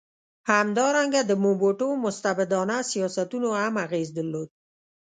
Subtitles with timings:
[0.51, 4.49] همدارنګه د موبوټو مستبدانه سیاستونو هم اغېز درلود.